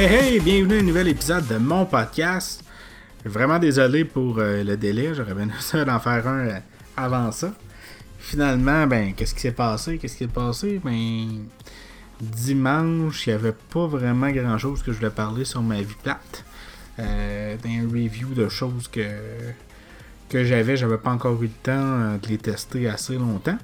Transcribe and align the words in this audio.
Hey 0.00 0.06
hey, 0.06 0.40
bienvenue 0.40 0.76
à 0.76 0.78
un 0.78 0.82
nouvel 0.82 1.08
épisode 1.08 1.46
de 1.46 1.58
mon 1.58 1.84
podcast. 1.84 2.64
Vraiment 3.22 3.58
désolé 3.58 4.06
pour 4.06 4.38
euh, 4.38 4.64
le 4.64 4.78
délai, 4.78 5.12
j'aurais 5.14 5.34
bien 5.34 5.48
ça 5.60 5.84
d'en 5.84 6.00
faire 6.00 6.26
un 6.26 6.38
euh, 6.38 6.58
avant 6.96 7.30
ça. 7.32 7.52
Finalement, 8.18 8.86
ben, 8.86 9.12
qu'est-ce 9.12 9.34
qui 9.34 9.42
s'est 9.42 9.52
passé? 9.52 9.98
Qu'est-ce 9.98 10.16
qui 10.16 10.24
s'est 10.24 10.30
passé? 10.30 10.80
Ben, 10.82 11.44
dimanche, 12.18 13.26
il 13.26 13.28
n'y 13.28 13.34
avait 13.34 13.52
pas 13.52 13.86
vraiment 13.86 14.30
grand 14.30 14.56
chose 14.56 14.82
que 14.82 14.90
je 14.90 14.96
voulais 14.96 15.10
parler 15.10 15.44
sur 15.44 15.60
ma 15.60 15.82
vie 15.82 15.94
plate. 16.02 16.46
Euh, 16.98 17.56
dans 17.62 17.68
un 17.68 17.82
review 17.82 18.28
de 18.28 18.48
choses 18.48 18.88
que, 18.88 19.06
que 20.30 20.44
j'avais, 20.44 20.78
j'avais 20.78 20.96
pas 20.96 21.10
encore 21.10 21.42
eu 21.42 21.48
le 21.48 21.62
temps 21.62 21.72
euh, 21.74 22.16
de 22.16 22.26
les 22.26 22.38
tester 22.38 22.88
assez 22.88 23.16
longtemps. 23.16 23.58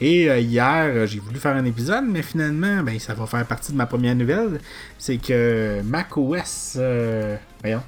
Et 0.00 0.30
euh, 0.30 0.38
hier, 0.40 0.84
euh, 0.86 1.06
j'ai 1.06 1.18
voulu 1.18 1.38
faire 1.38 1.54
un 1.56 1.64
épisode, 1.64 2.04
mais 2.08 2.22
finalement, 2.22 2.82
ben, 2.82 2.98
ça 2.98 3.12
va 3.14 3.26
faire 3.26 3.44
partie 3.46 3.72
de 3.72 3.76
ma 3.76 3.86
première 3.86 4.14
nouvelle. 4.14 4.60
C'est 4.98 5.18
que 5.18 5.82
macOS. 5.82 6.76
Euh, 6.78 7.36
voyons. 7.60 7.82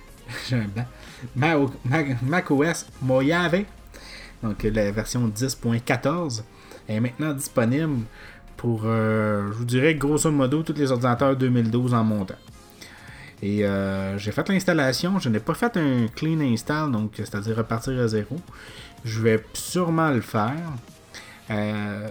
J'ai 0.48 0.56
un 0.56 0.66
blanc. 0.68 0.84
Ma- 1.36 1.56
Ma- 1.84 2.14
macOS 2.22 2.86
Mojave, 3.02 3.64
donc 4.42 4.62
la 4.62 4.90
version 4.92 5.26
10.14, 5.28 6.42
est 6.88 7.00
maintenant 7.00 7.32
disponible 7.32 8.00
pour, 8.56 8.82
je 8.84 9.52
vous 9.52 9.64
dirais, 9.64 9.94
grosso 9.94 10.30
modo, 10.30 10.62
tous 10.62 10.74
les 10.74 10.90
ordinateurs 10.92 11.36
2012 11.36 11.94
en 11.94 12.04
montant. 12.04 12.34
Et 13.42 13.64
euh, 13.64 14.18
j'ai 14.18 14.32
fait 14.32 14.48
l'installation, 14.48 15.18
je 15.18 15.28
n'ai 15.28 15.38
pas 15.40 15.54
fait 15.54 15.76
un 15.76 16.06
clean 16.14 16.40
install, 16.40 16.90
donc 16.92 17.12
c'est-à-dire 17.16 17.56
repartir 17.56 17.98
à 18.00 18.08
zéro. 18.08 18.36
Je 19.04 19.20
vais 19.22 19.44
sûrement 19.54 20.10
le 20.10 20.20
faire. 20.20 20.56
Euh, 21.50 22.08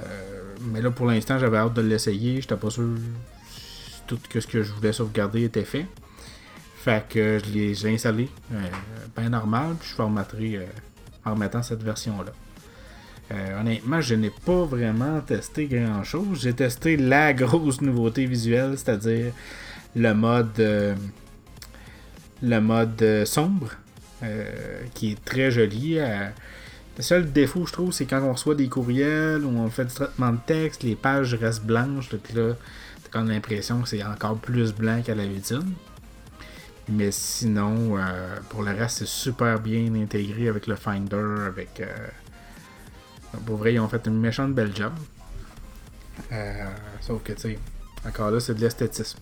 mais 0.71 0.81
là, 0.81 0.91
pour 0.91 1.05
l'instant, 1.05 1.37
j'avais 1.37 1.57
hâte 1.57 1.73
de 1.73 1.81
l'essayer. 1.81 2.41
J'étais 2.41 2.55
pas 2.55 2.69
sûr 2.69 2.89
si 3.49 4.01
tout 4.07 4.19
ce 4.33 4.47
que 4.47 4.63
je 4.63 4.71
voulais 4.73 4.93
sauvegarder 4.93 5.43
était 5.43 5.65
fait. 5.65 5.85
Fait 6.77 7.03
que 7.09 7.39
je 7.43 7.51
l'ai 7.51 7.93
installé 7.93 8.29
euh, 8.53 9.29
normal, 9.29 9.75
puis 9.77 9.89
je 9.89 9.95
formaterai 9.95 10.55
euh, 10.55 10.65
en 11.25 11.33
remettant 11.33 11.61
cette 11.61 11.83
version-là. 11.83 12.31
Euh, 13.31 13.59
honnêtement, 13.59 13.99
je 13.99 14.15
n'ai 14.15 14.29
pas 14.29 14.63
vraiment 14.63 15.19
testé 15.19 15.65
grand 15.65 16.03
chose. 16.05 16.43
J'ai 16.43 16.53
testé 16.53 16.95
la 16.95 17.33
grosse 17.41 17.81
nouveauté 17.81 18.25
visuelle, 18.25 18.77
c'est-à-dire 18.77 19.33
le 19.95 20.13
mode 20.13 20.97
le 22.43 22.59
mode 22.59 23.25
sombre, 23.25 23.71
qui 24.93 25.11
est 25.11 25.25
très 25.25 25.51
joli. 25.51 25.99
Le 26.97 27.03
seul 27.03 27.31
défaut, 27.31 27.65
je 27.67 27.73
trouve, 27.73 27.91
c'est 27.91 28.07
quand 28.07 28.23
on 28.23 28.33
reçoit 28.33 28.55
des 28.55 28.67
courriels 28.69 29.45
ou 29.45 29.49
on 29.49 29.69
fait 29.69 29.85
du 29.85 29.93
traitement 29.93 30.31
de 30.31 30.39
texte, 30.47 30.81
les 30.81 30.95
pages 30.95 31.35
restent 31.35 31.63
blanches. 31.63 32.09
Donc 32.09 32.33
là, 32.33 32.53
t'as 33.03 33.09
comme 33.11 33.29
l'impression 33.29 33.81
que 33.81 33.89
c'est 33.89 34.03
encore 34.03 34.37
plus 34.37 34.73
blanc 34.73 35.03
qu'à 35.03 35.13
l'habitude. 35.13 35.65
Mais 36.89 37.11
sinon, 37.11 37.97
euh, 37.97 38.37
pour 38.49 38.63
le 38.63 38.71
reste, 38.71 38.99
c'est 38.99 39.07
super 39.07 39.59
bien 39.59 39.93
intégré 39.93 40.47
avec 40.47 40.65
le 40.65 40.75
Finder, 40.75 41.45
avec... 41.45 41.81
Euh... 41.81 41.85
Pour 43.45 43.57
vrai, 43.57 43.73
ils 43.73 43.79
ont 43.79 43.89
fait 43.89 44.07
une 44.07 44.19
méchante 44.19 44.55
belle 44.55 44.75
job. 44.75 44.93
Euh, 46.31 46.63
sauf 47.01 47.21
que, 47.21 47.33
tu 47.33 47.41
sais, 47.41 47.59
encore 48.07 48.31
là, 48.31 48.39
c'est 48.39 48.55
de 48.55 48.61
l'esthétisme. 48.61 49.19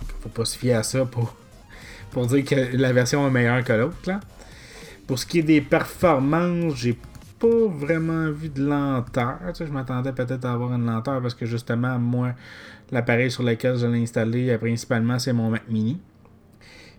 Donc, 0.00 0.10
faut 0.22 0.28
pas 0.28 0.44
se 0.44 0.58
fier 0.58 0.74
à 0.74 0.82
ça 0.82 1.04
pour, 1.04 1.36
pour 2.10 2.26
dire 2.26 2.44
que 2.44 2.76
la 2.76 2.92
version 2.92 3.24
est 3.28 3.30
meilleure 3.30 3.62
que 3.62 3.74
l'autre. 3.74 4.10
Pour 5.06 5.18
ce 5.18 5.26
qui 5.26 5.40
est 5.40 5.44
des 5.44 5.60
performances, 5.60 6.74
j'ai 6.76 6.98
pas 7.42 7.66
vraiment 7.68 8.30
vu 8.30 8.48
de 8.48 8.64
lenteur. 8.64 9.38
Je 9.58 9.64
m'attendais 9.64 10.12
peut-être 10.12 10.44
à 10.44 10.52
avoir 10.52 10.72
une 10.72 10.86
lenteur 10.86 11.20
parce 11.20 11.34
que 11.34 11.44
justement, 11.44 11.98
moi, 11.98 12.34
l'appareil 12.92 13.32
sur 13.32 13.42
lequel 13.42 13.76
je 13.76 13.86
l'ai 13.86 14.00
installé, 14.00 14.50
euh, 14.50 14.58
principalement, 14.58 15.18
c'est 15.18 15.32
mon 15.32 15.50
Mac 15.50 15.62
Mini. 15.68 15.98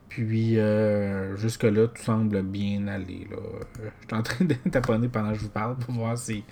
Puis, 0.09 0.59
euh, 0.59 1.37
jusque-là, 1.37 1.87
tout 1.87 2.03
semble 2.03 2.41
bien 2.43 2.85
aller. 2.87 3.25
Là. 3.31 3.37
Euh, 3.37 3.89
Je 4.01 4.07
suis 4.07 4.19
en 4.19 4.21
train 4.21 4.45
de 4.45 4.53
taponner 4.69 5.07
pendant 5.07 5.29
que 5.31 5.35
je 5.35 5.43
vous 5.43 5.49
parle 5.49 5.77
pour 5.77 5.93
voir 5.95 6.17
si 6.17 6.43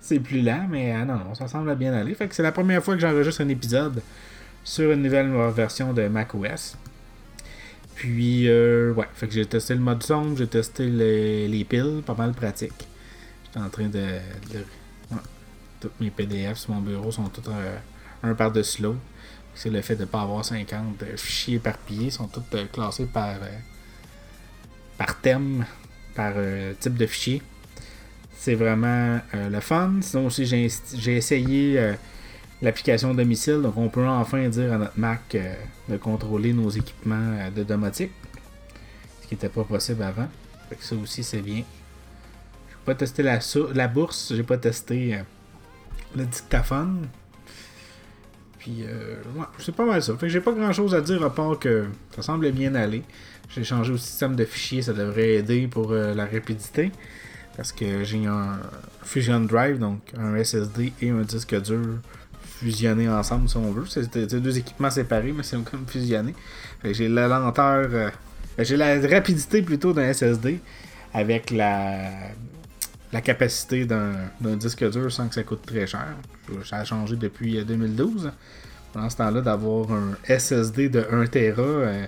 c'est 0.00 0.20
plus 0.20 0.40
lent, 0.40 0.66
mais 0.70 1.04
non, 1.04 1.16
non, 1.16 1.34
ça 1.34 1.46
semble 1.46 1.76
bien 1.76 1.92
aller. 1.92 2.14
Fait 2.14 2.26
que 2.26 2.34
c'est 2.34 2.42
la 2.42 2.52
première 2.52 2.82
fois 2.82 2.94
que 2.94 3.00
j'enregistre 3.00 3.42
un 3.42 3.48
épisode 3.50 4.00
sur 4.64 4.90
une 4.90 5.02
nouvelle 5.02 5.30
version 5.54 5.92
de 5.92 6.08
macOS. 6.08 6.78
Puis, 7.94 8.48
euh, 8.48 8.92
ouais, 8.94 9.06
fait 9.14 9.28
que 9.28 9.34
j'ai 9.34 9.46
testé 9.46 9.74
le 9.74 9.80
mode 9.80 10.02
sombre, 10.02 10.36
j'ai 10.36 10.46
testé 10.48 10.86
les, 10.86 11.46
les 11.46 11.64
piles, 11.64 12.02
pas 12.04 12.14
mal 12.14 12.32
pratique. 12.32 12.88
J'étais 13.54 13.66
en 13.66 13.70
train 13.70 13.88
de. 13.88 14.18
tous 15.80 15.90
mes 16.00 16.10
PDF 16.10 16.58
sur 16.58 16.72
mon 16.72 16.80
bureau 16.80 17.12
sont 17.12 17.28
tous 17.28 17.48
euh, 17.48 17.76
un 18.24 18.34
par-dessus 18.34 18.82
l'autre. 18.82 18.98
C'est 19.54 19.70
le 19.70 19.80
fait 19.80 19.94
de 19.94 20.00
ne 20.00 20.06
pas 20.06 20.22
avoir 20.22 20.44
50 20.44 21.02
euh, 21.02 21.16
fichiers 21.16 21.56
éparpillés, 21.56 22.06
ils 22.06 22.12
sont 22.12 22.26
tous 22.26 22.42
euh, 22.54 22.64
classés 22.72 23.06
par, 23.06 23.36
par 24.98 25.20
thème, 25.20 25.64
par 26.16 26.34
type 26.80 26.96
de 26.96 27.06
fichier. 27.06 27.42
C'est 28.36 28.56
vraiment 28.56 29.20
le 29.32 29.60
fun. 29.60 29.94
Sinon 30.00 30.26
aussi, 30.26 30.44
j'ai 30.44 31.16
essayé 31.16 31.94
l'application 32.60 33.14
domicile, 33.14 33.62
donc 33.62 33.76
on 33.76 33.88
peut 33.88 34.06
enfin 34.06 34.48
dire 34.48 34.72
à 34.72 34.78
notre 34.78 34.98
Mac 34.98 35.36
de 35.88 35.96
contrôler 35.96 36.52
nos 36.52 36.68
équipements 36.68 37.50
de 37.54 37.62
domotique, 37.62 38.12
ce 39.22 39.28
qui 39.28 39.34
n'était 39.34 39.48
pas 39.48 39.64
possible 39.64 40.02
avant. 40.02 40.28
Ça 40.80 40.96
aussi, 40.96 41.22
c'est 41.22 41.40
bien. 41.40 41.62
Pas 42.84 42.94
testé 42.94 43.22
la, 43.22 43.88
bourse, 43.88 44.32
j'ai 44.34 44.42
pas 44.42 44.58
testé 44.58 45.14
euh, 45.14 45.22
le 46.16 46.24
dictaphone. 46.24 47.08
Puis, 48.58 48.82
euh, 48.82 49.16
c'est 49.58 49.74
pas 49.74 49.84
mal 49.84 50.02
ça. 50.02 50.14
Fait 50.14 50.26
que 50.26 50.28
j'ai 50.28 50.40
pas 50.40 50.52
grand 50.52 50.72
chose 50.72 50.94
à 50.94 51.00
dire 51.00 51.22
à 51.22 51.34
part 51.34 51.58
que 51.58 51.86
ça 52.14 52.22
semble 52.22 52.50
bien 52.50 52.74
aller. 52.74 53.02
J'ai 53.50 53.62
changé 53.62 53.92
au 53.92 53.98
système 53.98 54.36
de 54.36 54.44
fichiers, 54.44 54.82
ça 54.82 54.92
devrait 54.92 55.34
aider 55.34 55.68
pour 55.68 55.92
euh, 55.92 56.14
la 56.14 56.24
rapidité. 56.24 56.90
Parce 57.56 57.72
que 57.72 58.02
j'ai 58.04 58.26
un 58.26 58.58
Fusion 59.02 59.40
Drive, 59.40 59.78
donc 59.78 60.00
un 60.18 60.42
SSD 60.42 60.92
et 61.02 61.10
un 61.10 61.20
disque 61.22 61.60
dur 61.62 61.98
fusionnés 62.42 63.08
ensemble 63.08 63.48
si 63.48 63.56
on 63.58 63.70
veut. 63.70 63.84
C'est 63.86 64.34
deux 64.40 64.58
équipements 64.58 64.90
séparés, 64.90 65.32
mais 65.32 65.42
c'est 65.42 65.62
comme 65.70 65.84
que 65.84 66.92
j'ai 66.92 67.08
la 67.08 67.28
lenteur, 67.28 67.88
euh, 67.92 68.10
j'ai 68.58 68.76
la 68.76 68.98
rapidité 69.06 69.62
plutôt 69.62 69.92
d'un 69.92 70.12
SSD 70.12 70.58
avec 71.12 71.50
la, 71.50 72.10
la 73.14 73.20
capacité 73.20 73.86
d'un 73.86 74.56
disque 74.56 74.84
dur 74.90 75.10
sans 75.10 75.28
que 75.28 75.34
ça 75.36 75.44
coûte 75.44 75.64
très 75.64 75.86
cher. 75.86 76.16
Ça 76.64 76.78
a 76.78 76.84
changé 76.84 77.14
depuis 77.14 77.58
euh, 77.58 77.64
2012. 77.64 78.32
Pendant 78.92 79.08
ce 79.08 79.16
temps-là, 79.16 79.40
d'avoir 79.40 79.92
un 79.92 80.16
SSD 80.24 80.88
de 80.88 81.06
1 81.10 81.26
Tera, 81.26 81.62
euh, 81.62 82.06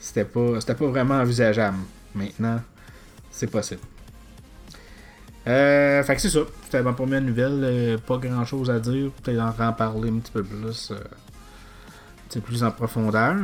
c'était 0.00 0.24
pas, 0.24 0.58
pas 0.60 0.86
vraiment 0.86 1.14
envisageable. 1.20 1.78
Maintenant, 2.16 2.60
c'est 3.30 3.46
possible. 3.46 3.80
Euh, 5.46 6.02
fait 6.02 6.16
que 6.16 6.20
c'est 6.20 6.30
ça. 6.30 6.40
C'était 6.64 6.82
ma 6.82 6.94
première 6.94 7.22
nouvelle. 7.22 7.60
euh, 7.62 7.98
pas 7.98 8.18
grand 8.18 8.44
chose 8.44 8.70
à 8.70 8.80
dire. 8.80 9.12
Peut-être 9.22 9.40
en 9.40 9.68
en 9.68 9.72
parler 9.72 10.10
un 10.10 10.18
petit 10.18 10.32
peu 10.32 10.42
plus. 10.42 10.90
euh, 10.90 12.40
plus 12.40 12.64
en 12.64 12.72
profondeur. 12.72 13.36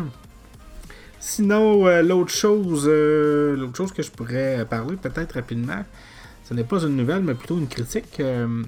Sinon, 1.21 1.87
euh, 1.87 2.03
l'autre 2.03 2.33
chose, 2.33 2.84
euh, 2.87 3.57
l'autre 3.57 3.77
chose 3.77 3.93
que 3.93 4.03
je 4.03 4.11
pourrais 4.11 4.67
parler 4.69 4.97
peut-être 4.97 5.33
rapidement, 5.37 5.83
ce 6.44 6.55
n'est 6.55 6.65
pas 6.65 6.82
une 6.82 6.97
nouvelle, 6.97 7.22
mais 7.22 7.34
plutôt 7.34 7.59
une 7.59 7.69
critique. 7.69 8.21
Euh, 8.21 8.62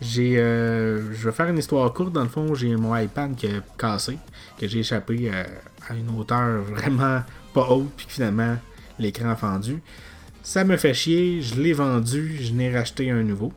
j'ai, 0.00 0.38
euh, 0.38 1.12
je 1.12 1.28
vais 1.28 1.32
faire 1.32 1.48
une 1.48 1.58
histoire 1.58 1.92
courte. 1.92 2.12
Dans 2.12 2.22
le 2.22 2.28
fond, 2.28 2.54
j'ai 2.54 2.74
mon 2.76 2.96
iPad 2.96 3.34
qui 3.34 3.46
a 3.46 3.60
cassé, 3.76 4.18
que 4.58 4.66
j'ai 4.68 4.80
échappé 4.80 5.30
euh, 5.32 5.44
à 5.88 5.94
une 5.94 6.08
hauteur 6.16 6.62
vraiment 6.62 7.22
pas 7.54 7.68
haute, 7.70 7.90
puis 7.96 8.06
finalement 8.08 8.56
l'écran 8.98 9.30
a 9.30 9.36
fendu. 9.36 9.80
Ça 10.42 10.64
me 10.64 10.76
fait 10.76 10.94
chier, 10.94 11.42
je 11.42 11.60
l'ai 11.60 11.72
vendu, 11.72 12.38
je 12.40 12.52
n'ai 12.52 12.74
racheté 12.74 13.10
un 13.10 13.22
nouveau. 13.22 13.52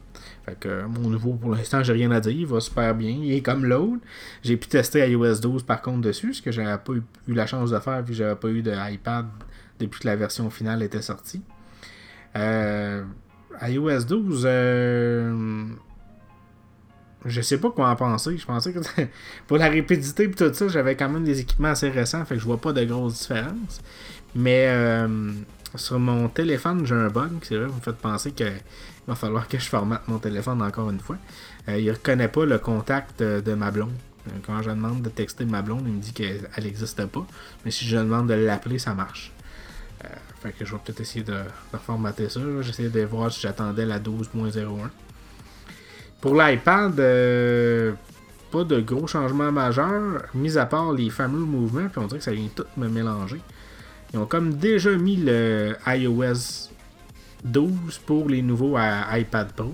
Fait 0.46 0.60
que 0.60 0.86
mon 0.86 1.10
nouveau, 1.10 1.34
pour 1.34 1.52
l'instant, 1.52 1.84
j'ai 1.84 1.94
rien 1.94 2.12
à 2.12 2.20
dire, 2.20 2.32
il 2.32 2.46
va 2.46 2.60
super 2.60 2.94
bien, 2.96 3.10
il 3.10 3.34
est 3.34 3.42
comme 3.42 3.66
l'autre. 3.66 4.02
J'ai 4.44 4.58
pu 4.58 4.68
tester 4.68 5.08
iOS 5.10 5.40
12 5.40 5.64
par 5.64 5.82
contre 5.82 6.02
dessus, 6.02 6.34
ce 6.34 6.42
que 6.42 6.52
j'avais 6.52 6.78
pas 6.78 6.94
eu, 6.94 7.34
la 7.34 7.46
chance 7.46 7.72
de 7.72 7.80
faire, 7.80 8.04
que 8.04 8.14
j'avais 8.14 8.36
pas 8.36 8.50
eu 8.50 8.62
de 8.62 8.74
iPad 8.94 9.28
depuis 9.80 10.02
que 10.02 10.08
la 10.08 10.16
version 10.16 10.50
finale 10.50 10.82
était 10.84 11.02
sortie. 11.02 11.42
Euh, 12.36 13.04
iOS 13.62 14.04
12, 14.04 14.44
euh, 14.46 15.66
je 17.26 17.42
sais 17.42 17.58
pas 17.58 17.70
quoi 17.70 17.90
en 17.90 17.96
penser. 17.96 18.38
Je 18.38 18.46
pensais 18.46 18.74
que 18.74 18.80
pour 19.48 19.58
la 19.58 19.70
rapidité 19.70 20.24
et 20.24 20.32
tout 20.32 20.54
ça, 20.54 20.68
j'avais 20.68 20.96
quand 20.96 21.10
même 21.10 21.24
des 21.24 21.40
équipements 21.40 21.70
assez 21.70 21.90
récents, 21.90 22.26
fait 22.26 22.36
que 22.36 22.42
je 22.42 22.46
vois 22.46 22.60
pas 22.60 22.74
de 22.74 22.84
grosses 22.84 23.20
différences. 23.20 23.82
Mais 24.34 24.66
euh, 24.70 25.32
sur 25.76 26.00
mon 26.00 26.28
téléphone, 26.30 26.86
j'ai 26.86 26.96
un 26.96 27.08
bug. 27.08 27.32
C'est 27.44 27.56
vrai, 27.58 27.68
vous 27.68 27.76
me 27.76 27.82
faites 27.82 27.98
penser 27.98 28.32
qu'il 28.32 28.52
va 29.08 29.16
falloir 29.16 29.48
que 29.48 29.58
je 29.58 29.66
formate 29.66 30.08
mon 30.08 30.20
téléphone 30.20 30.62
encore 30.62 30.90
une 30.90 31.00
fois. 31.00 31.18
Euh, 31.70 31.80
il 31.80 31.92
reconnaît 31.92 32.28
pas 32.28 32.46
le 32.46 32.58
contact 32.58 33.22
euh, 33.22 33.42
de 33.42 33.54
ma 33.54 33.72
blonde. 33.72 33.94
Euh, 34.28 34.32
Quand 34.46 34.62
je 34.62 34.70
demande 34.70 35.02
de 35.02 35.10
texter 35.10 35.46
ma 35.46 35.62
blonde, 35.62 35.84
il 35.86 35.94
me 35.94 36.02
dit 36.02 36.14
qu'elle 36.14 36.42
n'existe 36.62 37.06
pas. 37.06 37.26
Mais 37.66 37.72
si 37.72 37.86
je 37.86 37.98
demande 37.98 38.28
de 38.28 38.34
l'appeler, 38.34 38.80
ça 38.80 38.94
marche. 38.94 39.32
Euh, 40.04 40.08
fait 40.42 40.52
que 40.52 40.66
je 40.66 40.72
vais 40.72 40.80
peut-être 40.84 41.02
essayer 41.02 41.24
de, 41.24 41.34
de 41.34 41.78
formater 41.78 42.30
ça. 42.30 42.40
J'essaie 42.62 42.90
de 42.90 43.02
voir 43.02 43.32
si 43.32 43.42
j'attendais 43.42 43.86
la 43.86 44.00
12.01. 44.00 44.68
Pour 46.20 46.36
l'iPad, 46.36 47.00
euh, 47.00 47.94
pas 48.52 48.64
de 48.64 48.80
gros 48.80 49.08
changements 49.08 49.52
majeurs, 49.52 50.24
mis 50.34 50.58
à 50.58 50.66
part 50.66 50.94
les 50.94 51.10
fameux 51.10 51.46
mouvements, 51.46 51.88
puis 51.88 52.00
on 52.00 52.06
dirait 52.06 52.20
que 52.20 52.24
ça 52.24 52.32
vient 52.32 52.48
tout 52.56 52.66
me 52.78 52.88
mélanger. 52.88 53.42
Ils 54.14 54.20
ont 54.20 54.26
comme 54.26 54.56
déjà 54.56 54.92
mis 54.92 55.16
le 55.16 55.76
iOS 55.88 56.70
12 57.44 58.00
pour 58.06 58.30
les 58.30 58.42
nouveaux 58.42 58.78
iPad 58.78 59.52
Pro. 59.54 59.74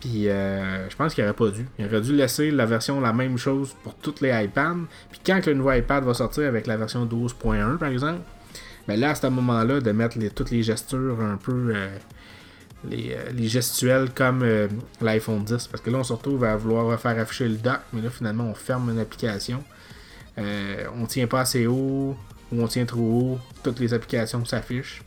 Puis 0.00 0.28
euh, 0.28 0.88
je 0.90 0.96
pense 0.96 1.14
qu'il 1.14 1.24
aurait 1.24 1.32
pas 1.32 1.48
dû. 1.48 1.66
Il 1.78 1.86
aurait 1.86 2.00
dû 2.00 2.12
laisser 2.12 2.50
la 2.50 2.66
version 2.66 3.00
la 3.00 3.12
même 3.12 3.38
chose 3.38 3.74
pour 3.82 3.94
toutes 3.94 4.20
les 4.20 4.30
iPads. 4.44 4.76
Puis 5.10 5.20
quand 5.24 5.44
le 5.46 5.54
nouveau 5.54 5.72
iPad 5.72 6.04
va 6.04 6.12
sortir 6.12 6.48
avec 6.48 6.66
la 6.66 6.76
version 6.76 7.06
12.1 7.06 7.78
par 7.78 7.88
exemple, 7.88 8.20
mais 8.88 8.96
là 8.96 9.10
à 9.10 9.14
ce 9.14 9.26
moment-là 9.26 9.80
de 9.80 9.92
mettre 9.92 10.18
toutes 10.34 10.50
les 10.50 10.62
gestures 10.62 11.20
un 11.20 11.36
peu 11.36 11.74
euh, 11.74 11.88
euh, 12.92 13.30
les, 13.32 13.48
gestuels 13.48 14.10
comme 14.10 14.44
l'iPhone 15.00 15.44
10. 15.44 15.68
Parce 15.68 15.82
que 15.82 15.90
là 15.90 15.98
on 15.98 16.04
se 16.04 16.12
retrouve 16.12 16.44
à 16.44 16.56
vouloir 16.56 16.86
refaire 16.86 17.18
afficher 17.18 17.48
le 17.48 17.56
dock, 17.56 17.80
mais 17.92 18.00
là 18.00 18.10
finalement 18.10 18.44
on 18.44 18.54
ferme 18.54 18.90
une 18.90 18.98
application. 18.98 19.62
on 20.36 21.06
tient 21.06 21.26
pas 21.26 21.40
assez 21.40 21.66
haut 21.66 22.16
ou 22.52 22.62
on 22.62 22.66
tient 22.66 22.84
trop 22.84 23.00
haut. 23.00 23.38
Toutes 23.62 23.80
les 23.80 23.94
applications 23.94 24.44
s'affichent. 24.44 25.02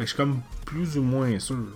Je 0.00 0.06
suis 0.06 0.16
comme 0.16 0.40
plus 0.64 0.98
ou 0.98 1.02
moins 1.02 1.38
sûr. 1.38 1.66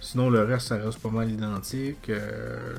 Sinon, 0.00 0.30
le 0.30 0.42
reste, 0.42 0.68
ça 0.68 0.76
reste 0.76 1.00
pas 1.00 1.10
mal 1.10 1.30
identique. 1.30 2.08
Euh... 2.08 2.76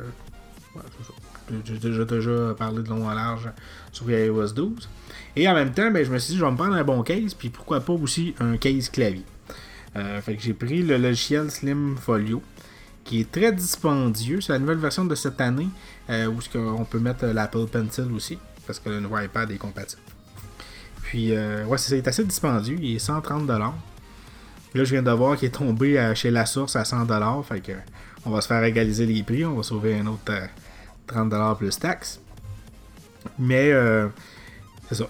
J'ai 1.66 1.78
déjà, 1.78 2.54
parlé 2.58 2.84
de 2.84 2.90
long 2.90 3.08
en 3.08 3.14
large 3.14 3.50
sur 3.92 4.10
iOS 4.10 4.52
12. 4.54 4.90
Et 5.36 5.48
en 5.48 5.54
même 5.54 5.72
temps, 5.72 5.90
ben, 5.92 6.06
je 6.06 6.12
me 6.12 6.18
suis 6.20 6.34
dit, 6.34 6.40
je 6.40 6.46
vais 6.46 6.52
me 6.52 6.58
prendre 6.58 6.76
un 6.76 6.84
bon 6.84 7.02
case, 7.04 7.34
puis 7.34 7.50
pourquoi 7.50 7.80
pas 7.80 7.94
aussi 7.94 8.36
un 8.40 8.58
case 8.58 8.90
clavier. 8.90 9.24
Euh, 9.96 10.22
fait 10.22 10.36
que 10.36 10.42
j'ai 10.42 10.54
pris 10.54 10.82
le 10.84 10.98
logiciel 10.98 11.50
Slim 11.50 11.98
Folio, 11.98 12.42
qui 13.04 13.22
est 13.22 13.32
très 13.32 13.52
dispendieux. 13.52 14.42
C'est 14.42 14.54
la 14.54 14.60
nouvelle 14.60 14.78
version 14.78 15.06
de 15.06 15.16
cette 15.16 15.42
année, 15.42 15.70
euh, 16.10 16.28
où 16.28 16.40
on 16.56 16.86
peut 16.86 17.00
mettre 17.00 17.26
l'Apple 17.26 17.66
Pencil 17.66 18.12
aussi, 18.14 18.38
parce 18.68 18.80
que 18.80 18.90
le 18.90 19.00
nouveau 19.00 19.20
iPad 19.20 19.50
est 19.52 19.58
compatible. 19.58 20.02
Puis, 21.04 21.36
euh, 21.36 21.66
ouais, 21.66 21.78
c'est 21.80 22.08
assez 22.08 22.24
dispendieux. 22.24 22.78
Il 22.80 22.96
est 22.96 23.04
130$. 23.04 23.48
Là, 24.76 24.84
je 24.84 24.92
viens 24.92 25.02
de 25.02 25.12
voir 25.12 25.36
qu'il 25.36 25.48
est 25.48 25.52
tombé 25.52 26.12
chez 26.14 26.30
La 26.30 26.46
Source 26.46 26.76
à 26.76 26.84
100$. 26.84 27.44
Fait 27.44 27.60
que 27.60 27.72
on 28.26 28.30
va 28.30 28.42
se 28.42 28.48
faire 28.48 28.64
égaliser 28.64 29.08
les 29.08 29.24
prix. 29.24 29.44
On 29.44 29.56
va 29.56 29.64
sauver 29.64 29.98
un 29.98 30.06
autre 30.06 30.32
30$ 31.12 31.34
euh, 31.34 31.56
plus 31.56 31.78
taxes. 31.78 32.22
Mais 33.38 33.72
euh, 33.72 34.08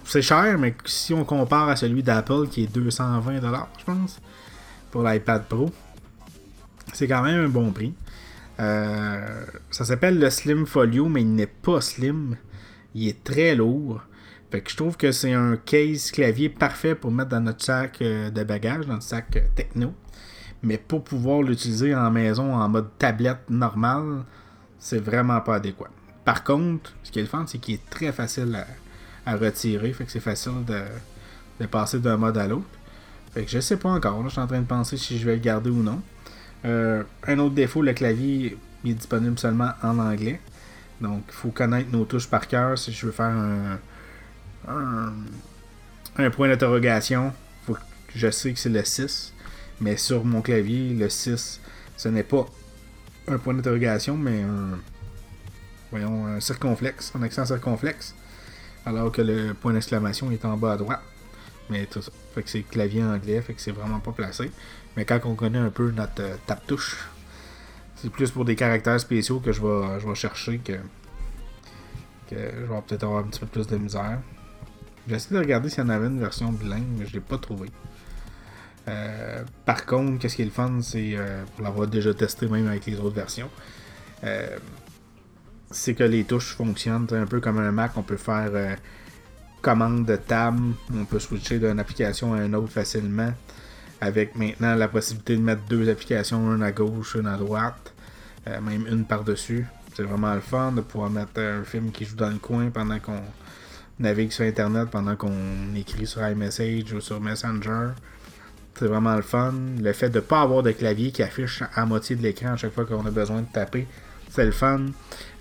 c'est 0.03 0.21
cher, 0.21 0.57
mais 0.57 0.75
si 0.85 1.13
on 1.13 1.23
compare 1.23 1.69
à 1.69 1.75
celui 1.75 2.03
d'Apple 2.03 2.47
qui 2.49 2.63
est 2.63 2.75
220$, 2.75 3.65
je 3.79 3.85
pense, 3.85 4.19
pour 4.91 5.03
l'iPad 5.03 5.45
Pro, 5.45 5.71
c'est 6.93 7.07
quand 7.07 7.21
même 7.21 7.45
un 7.45 7.49
bon 7.49 7.71
prix. 7.71 7.93
Euh, 8.59 9.45
ça 9.71 9.85
s'appelle 9.85 10.19
le 10.19 10.29
Slim 10.29 10.65
Folio, 10.65 11.07
mais 11.07 11.21
il 11.21 11.33
n'est 11.33 11.47
pas 11.47 11.79
slim. 11.81 12.35
Il 12.93 13.07
est 13.07 13.23
très 13.23 13.55
lourd. 13.55 14.01
Fait 14.51 14.61
que 14.61 14.71
je 14.71 14.75
trouve 14.75 14.97
que 14.97 15.11
c'est 15.11 15.33
un 15.33 15.57
case 15.57 16.11
clavier 16.11 16.49
parfait 16.49 16.95
pour 16.95 17.11
mettre 17.11 17.29
dans 17.29 17.39
notre 17.39 17.63
sac 17.63 18.01
euh, 18.01 18.29
de 18.31 18.43
bagages, 18.43 18.85
dans 18.85 18.93
notre 18.93 19.03
sac 19.03 19.41
techno. 19.55 19.93
Mais 20.61 20.77
pour 20.77 21.03
pouvoir 21.03 21.41
l'utiliser 21.41 21.95
en 21.95 22.11
maison 22.11 22.53
en 22.53 22.67
mode 22.67 22.89
tablette 22.97 23.49
normale, 23.49 24.23
c'est 24.79 24.99
vraiment 24.99 25.41
pas 25.41 25.55
adéquat. 25.55 25.89
Par 26.25 26.43
contre, 26.43 26.93
ce 27.03 27.11
qui 27.11 27.19
est 27.19 27.23
le 27.23 27.27
fun, 27.27 27.45
c'est 27.47 27.57
qu'il 27.57 27.75
est 27.75 27.89
très 27.89 28.11
facile 28.11 28.65
à, 29.25 29.35
retirer. 29.35 29.93
Fait 29.93 30.05
que 30.05 30.11
c'est 30.11 30.19
facile 30.19 30.65
de, 30.65 31.65
passer 31.67 31.99
d'un 31.99 32.17
mode 32.17 32.37
à 32.37 32.47
l'autre. 32.47 32.65
Fait 33.33 33.45
que 33.45 33.51
je 33.51 33.59
sais 33.59 33.77
pas 33.77 33.89
encore. 33.89 34.23
je 34.23 34.29
suis 34.29 34.39
en 34.39 34.47
train 34.47 34.61
de 34.61 34.65
penser 34.65 34.97
si 34.97 35.19
je 35.19 35.25
vais 35.25 35.35
le 35.35 35.41
garder 35.41 35.69
ou 35.69 35.83
non. 35.83 36.01
Euh, 36.65 37.03
un 37.27 37.39
autre 37.39 37.55
défaut, 37.55 37.81
le 37.81 37.93
clavier 37.93 38.57
est 38.85 38.93
disponible 38.93 39.37
seulement 39.37 39.71
en 39.83 39.99
anglais. 39.99 40.39
Donc, 41.01 41.23
il 41.27 41.33
faut 41.33 41.49
connaître 41.49 41.91
nos 41.91 42.05
touches 42.05 42.27
par 42.27 42.47
cœur 42.47 42.77
si 42.77 42.91
je 42.91 43.05
veux 43.05 43.11
faire 43.11 43.25
un, 43.25 43.79
un, 46.17 46.29
point 46.29 46.47
d'interrogation. 46.47 47.33
Je 48.15 48.31
sais 48.31 48.53
que 48.53 48.59
c'est 48.59 48.69
le 48.69 48.83
6, 48.83 49.33
mais 49.81 49.95
sur 49.95 50.25
mon 50.25 50.41
clavier, 50.41 50.93
le 50.93 51.09
6, 51.09 51.61
ce 51.95 52.09
n'est 52.09 52.23
pas 52.23 52.47
un 53.29 53.37
point 53.37 53.53
d'interrogation, 53.53 54.17
mais 54.17 54.41
un, 54.41 54.79
voyons, 55.91 56.25
un 56.27 56.39
circonflexe, 56.39 57.13
un 57.15 57.21
accent 57.23 57.45
circonflexe, 57.45 58.15
alors 58.85 59.11
que 59.11 59.21
le 59.21 59.53
point 59.53 59.73
d'exclamation 59.73 60.31
est 60.31 60.43
en 60.45 60.57
bas 60.57 60.73
à 60.73 60.77
droite. 60.77 61.01
Mais 61.69 61.85
tout 61.85 62.01
ça. 62.01 62.11
Fait 62.33 62.43
que 62.43 62.49
c'est 62.49 62.63
clavier 62.63 63.03
anglais, 63.03 63.41
fait 63.41 63.53
que 63.53 63.61
c'est 63.61 63.71
vraiment 63.71 63.99
pas 63.99 64.11
placé. 64.11 64.51
Mais 64.97 65.05
quand 65.05 65.19
on 65.25 65.35
connaît 65.35 65.59
un 65.59 65.69
peu 65.69 65.91
notre 65.91 66.21
euh, 66.21 66.35
tape-touche, 66.47 66.97
c'est 67.95 68.09
plus 68.09 68.31
pour 68.31 68.45
des 68.45 68.55
caractères 68.55 68.99
spéciaux 68.99 69.39
que 69.39 69.51
je 69.51 69.61
vais, 69.61 69.99
je 69.99 70.07
vais 70.07 70.15
chercher 70.15 70.57
que, 70.59 70.73
que 72.29 72.35
je 72.35 72.65
vais 72.65 72.81
peut-être 72.87 73.03
avoir 73.03 73.23
un 73.23 73.27
petit 73.27 73.39
peu 73.39 73.45
plus 73.45 73.67
de 73.67 73.77
misère. 73.77 74.19
J'ai 75.07 75.15
essayé 75.15 75.35
de 75.35 75.41
regarder 75.41 75.69
s'il 75.69 75.83
y 75.83 75.85
en 75.85 75.89
avait 75.89 76.07
une 76.07 76.19
version 76.19 76.51
bilingue, 76.51 76.87
mais 76.97 77.05
je 77.05 77.13
l'ai 77.13 77.19
pas 77.19 77.37
trouvé. 77.37 77.69
Euh, 78.89 79.44
par 79.65 79.86
contre, 79.86 80.19
qu'est-ce 80.19 80.36
qui 80.36 80.41
est 80.41 80.45
le 80.45 80.51
fun, 80.51 80.80
c'est 80.81 81.12
euh, 81.13 81.44
pour 81.56 81.63
l'avoir 81.63 81.88
déjà 81.88 82.13
testé 82.13 82.47
même 82.47 82.68
avec 82.68 82.86
les 82.86 82.97
autres 83.00 83.15
versions, 83.15 83.50
euh, 84.24 84.57
c'est 85.69 85.94
que 85.94 86.03
les 86.03 86.24
touches 86.24 86.56
fonctionnent 86.56 87.07
un 87.12 87.25
peu 87.25 87.39
comme 87.39 87.59
un 87.59 87.71
Mac. 87.71 87.91
On 87.95 88.03
peut 88.03 88.18
faire 88.18 88.77
commande 89.62 90.06
de 90.06 90.15
table, 90.15 90.74
on 90.95 91.06
peut 91.06 91.19
switcher 91.19 91.59
d'une 91.59 91.80
application 91.80 92.33
à 92.33 92.44
une 92.44 92.56
autre 92.56 92.71
facilement. 92.71 93.31
Avec 94.01 94.36
maintenant 94.36 94.75
la 94.75 94.88
possibilité 94.88 95.35
de 95.35 95.42
mettre 95.42 95.63
deux 95.69 95.89
applications, 95.89 96.56
une 96.56 96.63
à 96.63 96.71
gauche, 96.71 97.15
une 97.15 97.27
à 97.27 97.35
droite, 97.35 97.94
même 98.47 98.88
une 98.88 99.06
par-dessus. 99.06 99.68
C'est 99.94 100.03
vraiment 100.03 100.33
le 100.33 100.39
fun 100.39 100.71
de 100.71 100.81
pouvoir 100.81 101.09
mettre 101.09 101.39
un 101.39 101.63
film 101.63 101.92
qui 101.92 102.06
joue 102.06 102.15
dans 102.15 102.30
le 102.30 102.38
coin 102.38 102.69
pendant 102.69 102.97
qu'on 103.00 103.21
navigue 104.00 104.31
sur 104.31 104.45
Internet 104.45 104.89
pendant 104.89 105.15
qu'on 105.15 105.75
écrit 105.75 106.07
sur 106.07 106.25
iMessage 106.25 106.94
ou 106.94 107.01
sur 107.01 107.19
Messenger. 107.19 107.89
C'est 108.79 108.87
vraiment 108.87 109.13
le 109.13 109.21
fun. 109.21 109.53
Le 109.81 109.91
fait 109.91 110.09
de 110.09 110.15
ne 110.15 110.21
pas 110.21 110.39
avoir 110.39 110.63
de 110.63 110.71
clavier 110.71 111.11
qui 111.11 111.21
affiche 111.21 111.63
à 111.75 111.85
moitié 111.85 112.15
de 112.15 112.21
l'écran 112.21 112.53
à 112.53 112.55
chaque 112.55 112.71
fois 112.71 112.85
qu'on 112.85 113.05
a 113.05 113.11
besoin 113.11 113.41
de 113.41 113.47
taper, 113.51 113.85
c'est 114.29 114.45
le 114.45 114.53
fun. 114.53 114.85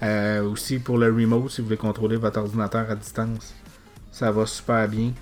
Euh, 0.03 0.43
aussi 0.43 0.81
pour 0.81 0.99
le 0.99 1.07
remote, 1.07 1.49
si 1.49 1.61
vous 1.61 1.69
voulez 1.69 1.77
contrôler 1.77 2.17
votre 2.17 2.41
ordinateur 2.41 2.91
à 2.91 2.97
distance, 2.97 3.55
ça 4.11 4.33
va 4.33 4.45
super 4.45 4.89
bien. 4.89 5.13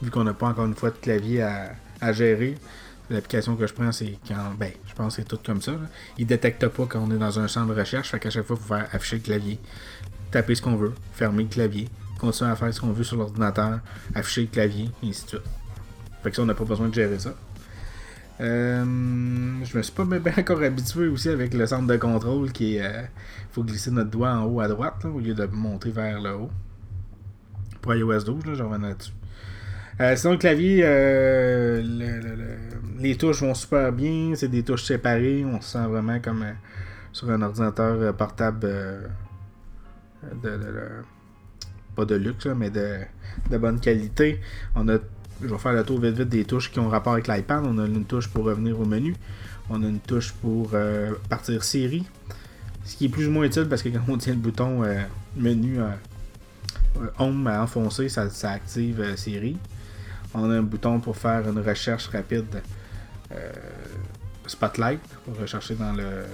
Vu 0.00 0.10
qu'on 0.10 0.24
n'a 0.24 0.32
pas 0.32 0.46
encore 0.46 0.64
une 0.64 0.74
fois 0.74 0.90
de 0.90 0.96
clavier 0.96 1.42
à, 1.42 2.12
gérer, 2.14 2.54
l'application 3.10 3.54
que 3.54 3.66
je 3.66 3.74
prends, 3.74 3.92
c'est 3.92 4.16
quand. 4.26 4.54
Ben, 4.58 4.72
je 4.86 4.94
pense 4.94 5.16
que 5.16 5.22
c'est 5.22 5.28
tout 5.28 5.40
comme 5.44 5.60
ça. 5.60 5.72
Il 6.16 6.24
ne 6.24 6.28
détecte 6.28 6.66
pas 6.68 6.86
quand 6.86 7.00
on 7.06 7.10
est 7.10 7.18
dans 7.18 7.38
un 7.38 7.48
centre 7.48 7.74
de 7.74 7.78
recherche, 7.78 8.08
fait 8.08 8.18
qu'à 8.18 8.30
chaque 8.30 8.46
fois, 8.46 8.56
il 8.58 8.66
faut 8.66 8.74
faire 8.74 8.88
afficher 8.92 9.16
le 9.16 9.22
clavier 9.22 9.60
taper 10.30 10.54
ce 10.54 10.62
qu'on 10.62 10.76
veut, 10.76 10.94
fermer 11.12 11.42
le 11.42 11.48
clavier, 11.48 11.88
continuer 12.18 12.50
à 12.50 12.56
faire 12.56 12.72
ce 12.72 12.80
qu'on 12.80 12.92
veut 12.92 13.04
sur 13.04 13.16
l'ordinateur, 13.16 13.80
afficher 14.14 14.42
le 14.42 14.46
clavier, 14.48 14.90
et 15.02 15.08
ainsi 15.08 15.24
de 15.24 15.28
suite. 15.28 15.42
Fait 16.22 16.30
que 16.30 16.36
ça, 16.36 16.42
on 16.42 16.46
n'a 16.46 16.54
pas 16.54 16.64
besoin 16.64 16.88
de 16.88 16.94
gérer 16.94 17.18
ça. 17.18 17.34
Euh, 18.40 18.84
je 19.64 19.76
me 19.76 19.82
suis 19.82 19.92
pas 19.92 20.04
bien 20.04 20.32
encore 20.38 20.62
habitué 20.62 21.08
aussi 21.08 21.28
avec 21.28 21.54
le 21.54 21.66
centre 21.66 21.86
de 21.86 21.96
contrôle 21.96 22.52
qui 22.52 22.76
est. 22.76 22.86
Euh, 22.86 23.02
faut 23.50 23.64
glisser 23.64 23.90
notre 23.90 24.10
doigt 24.10 24.30
en 24.30 24.44
haut 24.44 24.60
à 24.60 24.68
droite 24.68 25.04
au 25.04 25.18
lieu 25.18 25.34
de 25.34 25.46
monter 25.46 25.90
vers 25.90 26.20
le 26.20 26.34
haut. 26.34 26.50
Pour 27.82 27.94
iOS 27.94 28.20
12, 28.20 28.46
là, 28.46 28.54
je 28.54 28.62
reviens 28.62 28.78
là-dessus. 28.78 29.12
Euh, 30.00 30.14
sinon, 30.14 30.32
le 30.32 30.38
clavier, 30.38 30.82
les 33.00 33.16
touches 33.16 33.42
vont 33.42 33.54
super 33.54 33.92
bien. 33.92 34.32
C'est 34.36 34.48
des 34.48 34.62
touches 34.62 34.84
séparées. 34.84 35.44
On 35.44 35.60
se 35.60 35.72
sent 35.72 35.86
vraiment 35.86 36.20
comme 36.20 36.44
sur 37.12 37.30
un 37.30 37.42
ordinateur 37.42 38.14
portable 38.14 38.60
de, 38.60 40.58
pas 41.96 42.04
de 42.04 42.14
luxe, 42.14 42.46
mais 42.46 42.70
de, 42.70 43.00
bonne 43.58 43.80
qualité. 43.80 44.40
On 44.76 44.88
a, 44.88 44.98
je 45.42 45.46
vais 45.46 45.58
faire 45.58 45.72
le 45.72 45.84
tour 45.84 46.00
vite 46.00 46.16
vite 46.16 46.28
des 46.28 46.44
touches 46.44 46.70
qui 46.70 46.78
ont 46.80 46.88
rapport 46.88 47.12
avec 47.12 47.28
l'iPad. 47.28 47.64
On 47.64 47.78
a 47.78 47.86
une 47.86 48.04
touche 48.04 48.28
pour 48.28 48.44
revenir 48.44 48.78
au 48.80 48.84
menu. 48.84 49.14
On 49.70 49.82
a 49.82 49.86
une 49.86 50.00
touche 50.00 50.32
pour 50.32 50.70
euh, 50.74 51.12
partir 51.28 51.62
série. 51.62 52.06
Ce 52.84 52.96
qui 52.96 53.06
est 53.06 53.08
plus 53.08 53.28
ou 53.28 53.30
moins 53.30 53.44
utile 53.44 53.68
parce 53.68 53.82
que 53.82 53.90
quand 53.90 54.00
on 54.08 54.16
tient 54.16 54.32
le 54.32 54.38
bouton 54.38 54.82
euh, 54.82 55.00
menu 55.36 55.80
euh, 55.80 55.90
Home 57.18 57.46
à 57.46 57.62
enfoncer, 57.62 58.08
ça, 58.08 58.28
active 58.44 59.16
série. 59.16 59.56
On 60.34 60.50
a 60.50 60.54
un 60.54 60.62
bouton 60.62 60.98
pour 60.98 61.16
faire 61.16 61.48
une 61.48 61.60
recherche 61.60 62.08
rapide 62.08 62.62
Spotlight 64.46 65.00
pour 65.24 65.38
rechercher 65.38 65.74
dans 65.74 65.92
le 65.92 66.24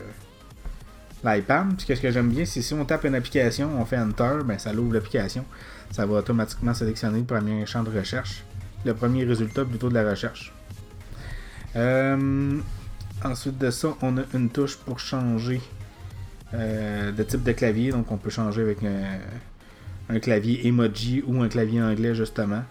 l'iPad. 1.24 1.76
Puis 1.76 1.96
ce 1.96 2.00
que 2.00 2.10
j'aime 2.10 2.28
bien, 2.28 2.44
c'est 2.44 2.62
si 2.62 2.72
on 2.74 2.84
tape 2.84 3.04
une 3.04 3.14
application, 3.14 3.70
on 3.78 3.84
fait 3.84 3.98
Enter, 3.98 4.38
ben 4.44 4.58
ça 4.58 4.72
l'ouvre 4.72 4.94
l'application. 4.94 5.44
Ça 5.90 6.06
va 6.06 6.18
automatiquement 6.18 6.74
sélectionner 6.74 7.18
le 7.18 7.24
premier 7.24 7.66
champ 7.66 7.82
de 7.82 7.90
recherche. 7.90 8.44
Le 8.84 8.94
premier 8.94 9.24
résultat 9.24 9.64
plutôt 9.64 9.88
de 9.88 9.94
la 9.94 10.08
recherche. 10.08 10.52
Euh, 11.76 12.60
ensuite 13.24 13.58
de 13.58 13.70
ça, 13.70 13.96
on 14.02 14.18
a 14.18 14.22
une 14.34 14.50
touche 14.50 14.76
pour 14.76 15.00
changer 15.00 15.60
euh, 16.52 17.10
de 17.10 17.22
type 17.22 17.42
de 17.42 17.52
clavier. 17.52 17.90
Donc 17.90 18.12
on 18.12 18.16
peut 18.16 18.30
changer 18.30 18.62
avec 18.62 18.78
un, 18.84 20.18
clavier 20.20 20.66
emoji 20.66 21.24
ou 21.26 21.42
un 21.42 21.48
clavier 21.48 21.82
anglais 21.82 22.14
justement. 22.14 22.62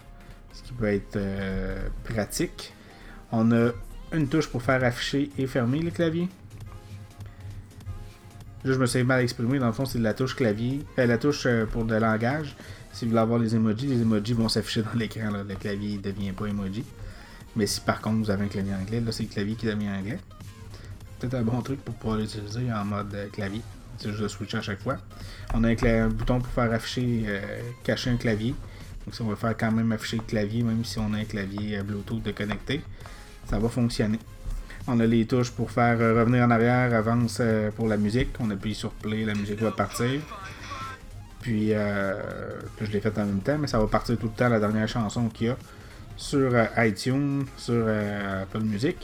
Ce 0.52 0.62
qui 0.62 0.72
peut 0.72 0.86
être 0.86 1.16
euh, 1.16 1.88
pratique. 2.04 2.72
On 3.32 3.50
a 3.50 3.70
une 4.12 4.28
touche 4.28 4.46
pour 4.46 4.62
faire 4.62 4.84
afficher 4.84 5.30
et 5.36 5.46
fermer 5.48 5.80
le 5.80 5.90
clavier. 5.90 6.28
Là, 8.62 8.72
je 8.72 8.78
me 8.78 8.86
suis 8.86 9.02
mal 9.02 9.20
exprimé. 9.20 9.58
Dans 9.58 9.66
le 9.66 9.72
fond, 9.72 9.84
c'est 9.84 9.98
la 9.98 10.14
touche 10.14 10.36
clavier, 10.36 10.84
la 10.96 11.18
touche 11.18 11.48
pour 11.72 11.84
le 11.84 11.98
langage. 11.98 12.56
Si 12.94 13.04
vous 13.04 13.10
voulez 13.10 13.20
avoir 13.20 13.38
les 13.38 13.54
emojis, 13.54 13.86
les 13.86 14.00
emojis 14.00 14.32
vont 14.32 14.48
s'afficher 14.48 14.82
dans 14.82 14.98
l'écran. 14.98 15.30
Le 15.30 15.54
clavier 15.56 15.96
ne 15.98 16.02
devient 16.02 16.32
pas 16.32 16.46
emoji. 16.46 16.84
Mais 17.56 17.66
si 17.66 17.80
par 17.80 18.00
contre 18.00 18.18
vous 18.18 18.30
avez 18.30 18.44
un 18.44 18.48
clavier 18.48 18.74
anglais, 18.74 19.00
là 19.00 19.12
c'est 19.12 19.24
le 19.24 19.28
clavier 19.28 19.56
qui 19.56 19.66
devient 19.66 19.90
anglais. 19.90 20.18
Peut-être 21.18 21.34
un 21.34 21.42
bon 21.42 21.60
truc 21.60 21.80
pour 21.84 21.94
pouvoir 21.94 22.18
l'utiliser 22.18 22.72
en 22.72 22.84
mode 22.84 23.14
euh, 23.14 23.28
clavier. 23.28 23.60
C'est 23.98 24.08
juste 24.08 24.22
de 24.22 24.28
switcher 24.28 24.58
à 24.58 24.62
chaque 24.62 24.80
fois. 24.80 24.96
On 25.52 25.62
a 25.64 25.68
un, 25.68 26.08
bouton 26.08 26.40
pour 26.40 26.52
faire 26.52 26.72
afficher, 26.72 27.26
cacher 27.84 28.10
un 28.10 28.16
clavier. 28.16 28.54
Donc 29.04 29.14
ça 29.14 29.22
va 29.22 29.36
faire 29.36 29.56
quand 29.56 29.70
même 29.70 29.92
afficher 29.92 30.16
le 30.16 30.22
clavier, 30.22 30.62
même 30.62 30.84
si 30.84 30.98
on 30.98 31.12
a 31.14 31.18
un 31.18 31.24
clavier 31.24 31.80
Bluetooth 31.82 32.22
de 32.22 32.32
connecté. 32.32 32.80
Ça 33.46 33.58
va 33.58 33.68
fonctionner. 33.68 34.18
On 34.86 35.00
a 35.00 35.06
les 35.06 35.24
touches 35.26 35.50
pour 35.50 35.70
faire 35.70 35.98
euh, 36.00 36.20
revenir 36.20 36.44
en 36.44 36.50
arrière, 36.50 36.92
avance 36.92 37.38
euh, 37.40 37.70
pour 37.70 37.88
la 37.88 37.96
musique. 37.96 38.28
On 38.38 38.50
appuie 38.50 38.74
sur 38.74 38.90
play, 38.90 39.24
la 39.24 39.34
musique 39.34 39.60
va 39.60 39.70
partir. 39.70 40.20
Puis, 41.44 41.74
euh, 41.74 42.14
je 42.80 42.90
l'ai 42.90 43.02
fait 43.02 43.18
en 43.18 43.26
même 43.26 43.40
temps, 43.40 43.58
mais 43.58 43.66
ça 43.66 43.78
va 43.78 43.86
partir 43.86 44.16
tout 44.16 44.28
le 44.28 44.32
temps 44.32 44.48
la 44.48 44.58
dernière 44.58 44.88
chanson 44.88 45.28
qu'il 45.28 45.48
y 45.48 45.50
a 45.50 45.58
sur 46.16 46.50
iTunes, 46.78 47.44
sur 47.58 47.86
Apple 47.86 48.62
Music. 48.62 48.96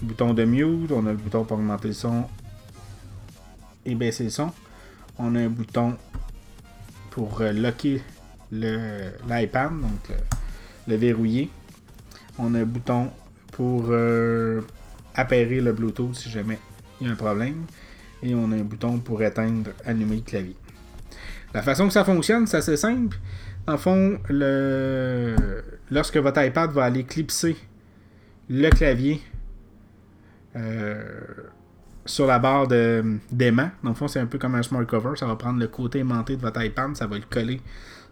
bouton 0.00 0.32
de 0.32 0.44
mute, 0.44 0.90
on 0.90 1.04
a 1.04 1.10
le 1.10 1.18
bouton 1.18 1.44
pour 1.44 1.58
augmenter 1.58 1.88
le 1.88 1.92
son 1.92 2.24
et 3.84 3.94
baisser 3.94 4.24
le 4.24 4.30
son. 4.30 4.52
On 5.18 5.34
a 5.34 5.40
un 5.40 5.50
bouton 5.50 5.98
pour 7.10 7.42
locker 7.42 8.00
l'iPad, 8.50 9.78
donc 9.78 10.08
le, 10.08 10.94
le, 10.94 10.96
verrouiller. 10.96 11.50
On 12.38 12.54
a 12.54 12.60
un 12.60 12.64
bouton 12.64 13.10
pour 13.50 13.92
appairer 15.14 15.60
le 15.60 15.74
Bluetooth 15.74 16.14
si 16.14 16.30
jamais 16.30 16.58
il 17.02 17.08
y 17.08 17.10
a 17.10 17.12
un 17.12 17.16
problème. 17.16 17.66
Et 18.22 18.34
on 18.34 18.50
a 18.50 18.54
un 18.54 18.64
bouton 18.64 18.98
pour 18.98 19.22
éteindre, 19.22 19.72
allumer 19.84 20.16
le 20.16 20.22
clavier. 20.22 20.56
La 21.54 21.62
façon 21.62 21.86
que 21.86 21.92
ça 21.92 22.04
fonctionne, 22.04 22.46
c'est 22.46 22.56
assez 22.56 22.76
simple. 22.76 23.18
En 23.66 23.76
fond, 23.76 24.18
le... 24.28 25.36
lorsque 25.90 26.16
votre 26.16 26.42
iPad 26.42 26.72
va 26.72 26.84
aller 26.84 27.04
clipser 27.04 27.56
le 28.48 28.70
clavier 28.70 29.20
euh, 30.56 31.04
sur 32.04 32.26
la 32.26 32.38
barre 32.38 32.66
d'aimant, 32.66 33.70
dans 33.82 33.90
le 33.90 33.94
fond, 33.94 34.08
c'est 34.08 34.18
un 34.18 34.26
peu 34.26 34.38
comme 34.38 34.54
un 34.54 34.62
smart 34.62 34.84
cover. 34.86 35.16
Ça 35.16 35.26
va 35.26 35.36
prendre 35.36 35.60
le 35.60 35.68
côté 35.68 36.00
aimanté 36.00 36.36
de 36.36 36.40
votre 36.40 36.62
iPad, 36.62 36.96
ça 36.96 37.06
va 37.06 37.16
le 37.16 37.24
coller 37.28 37.60